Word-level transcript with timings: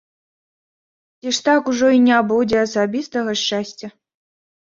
Ці 1.19 1.29
ж 1.37 1.45
так 1.47 1.69
ужо 1.73 1.87
й 1.97 2.01
не 2.07 2.17
будзе 2.33 2.57
асабістага 2.65 3.31
шчасця? 3.45 3.87